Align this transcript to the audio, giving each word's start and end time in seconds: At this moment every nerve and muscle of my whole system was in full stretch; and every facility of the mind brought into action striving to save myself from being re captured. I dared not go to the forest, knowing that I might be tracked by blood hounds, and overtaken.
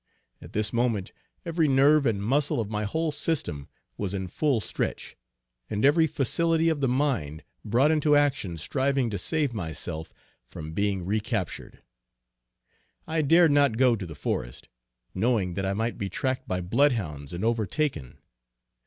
At 0.41 0.53
this 0.53 0.73
moment 0.73 1.11
every 1.45 1.67
nerve 1.67 2.07
and 2.07 2.23
muscle 2.23 2.59
of 2.59 2.71
my 2.71 2.85
whole 2.85 3.11
system 3.11 3.67
was 3.97 4.15
in 4.15 4.25
full 4.29 4.59
stretch; 4.59 5.15
and 5.69 5.85
every 5.85 6.07
facility 6.07 6.69
of 6.69 6.79
the 6.81 6.87
mind 6.87 7.43
brought 7.63 7.91
into 7.91 8.15
action 8.15 8.57
striving 8.57 9.11
to 9.11 9.19
save 9.19 9.53
myself 9.53 10.11
from 10.47 10.73
being 10.73 11.05
re 11.05 11.19
captured. 11.19 11.83
I 13.05 13.21
dared 13.21 13.51
not 13.51 13.77
go 13.77 13.95
to 13.95 14.07
the 14.07 14.15
forest, 14.15 14.69
knowing 15.13 15.53
that 15.53 15.67
I 15.67 15.73
might 15.73 15.99
be 15.99 16.09
tracked 16.09 16.47
by 16.47 16.61
blood 16.61 16.93
hounds, 16.93 17.31
and 17.31 17.45
overtaken. 17.45 18.17